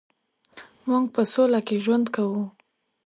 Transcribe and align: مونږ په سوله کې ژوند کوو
مونږ 0.87 1.05
په 1.15 1.21
سوله 1.31 1.59
کې 1.67 1.75
ژوند 1.83 2.05
کوو 2.15 2.43